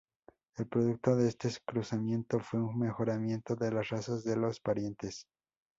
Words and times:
El 0.57 0.67
producto 0.67 1.15
de 1.15 1.27
este 1.27 1.47
cruzamiento 1.63 2.39
fue 2.39 2.59
un 2.59 2.79
mejoramiento 2.79 3.55
de 3.55 3.69
las 3.71 3.89
razas 3.89 4.23
de 4.23 4.35
los 4.35 4.59
parientes. 4.59 5.27